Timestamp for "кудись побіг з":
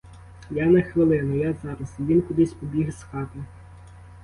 2.21-3.03